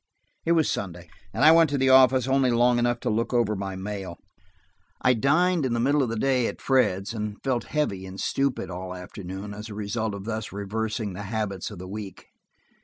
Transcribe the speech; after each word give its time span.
It 0.45 0.53
was 0.53 0.67
Sunday, 0.67 1.11
and 1.31 1.45
I 1.45 1.51
went 1.51 1.69
to 1.69 1.77
the 1.77 1.91
office 1.91 2.27
only 2.27 2.49
long 2.49 2.79
enough 2.79 2.99
to 3.01 3.09
look 3.11 3.35
over 3.35 3.55
my 3.55 3.75
mail. 3.75 4.17
I 4.99 5.13
dined 5.13 5.63
in 5.63 5.73
the 5.73 5.79
middle 5.79 6.01
of 6.01 6.09
the 6.09 6.15
day 6.17 6.47
at 6.47 6.59
Fred's 6.59 7.13
and 7.13 7.37
felt 7.43 7.65
heavy 7.65 8.07
and 8.07 8.19
stupid 8.19 8.71
all 8.71 8.95
afternoon 8.95 9.53
as 9.53 9.69
a 9.69 9.75
result 9.75 10.15
of 10.15 10.23
thus 10.25 10.51
reversing 10.51 11.13
the 11.13 11.21
habits 11.29 11.69
of 11.69 11.77
the 11.77 11.87
week. 11.87 12.29